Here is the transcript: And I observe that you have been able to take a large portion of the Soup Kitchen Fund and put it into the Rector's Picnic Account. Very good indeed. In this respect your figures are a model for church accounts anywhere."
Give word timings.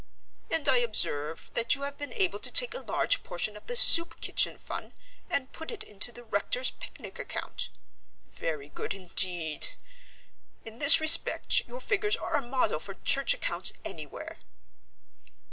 And 0.49 0.67
I 0.67 0.77
observe 0.77 1.51
that 1.53 1.75
you 1.75 1.83
have 1.83 1.99
been 1.99 2.11
able 2.13 2.39
to 2.39 2.51
take 2.51 2.73
a 2.73 2.79
large 2.79 3.21
portion 3.21 3.55
of 3.55 3.67
the 3.67 3.75
Soup 3.75 4.19
Kitchen 4.19 4.57
Fund 4.57 4.93
and 5.29 5.51
put 5.51 5.69
it 5.69 5.83
into 5.83 6.11
the 6.11 6.23
Rector's 6.23 6.71
Picnic 6.71 7.19
Account. 7.19 7.69
Very 8.31 8.69
good 8.69 8.95
indeed. 8.95 9.67
In 10.65 10.79
this 10.79 10.99
respect 10.99 11.67
your 11.67 11.79
figures 11.81 12.15
are 12.17 12.33
a 12.35 12.41
model 12.41 12.79
for 12.79 12.95
church 12.95 13.35
accounts 13.35 13.73
anywhere." 13.85 14.39